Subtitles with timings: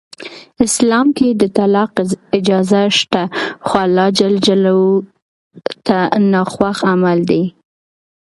[0.65, 1.91] اسلام کې د طلاق
[2.37, 3.21] اجازه شته
[3.65, 4.19] خو الله ج
[5.87, 5.97] ته
[6.31, 7.43] ناخوښ عمل دی.